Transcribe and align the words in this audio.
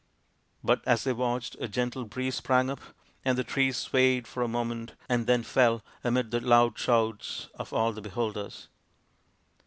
But 0.63 0.81
as 0.87 1.03
they 1.03 1.13
watched, 1.13 1.57
a 1.59 1.67
gentle 1.67 2.05
breeze 2.05 2.33
sprang 2.33 2.71
up, 2.71 2.81
and 3.23 3.37
the 3.37 3.43
trees 3.43 3.77
swayed 3.77 4.25
for 4.27 4.41
a 4.41 4.47
moment 4.47 4.93
and 5.07 5.27
then 5.27 5.43
fell, 5.43 5.83
amid 6.03 6.31
the 6.31 6.41
loud 6.41 6.75
shouts 6.79 7.49
of 7.53 7.71
all 7.71 7.93
the 7.93 8.01
beholders. 8.01 8.67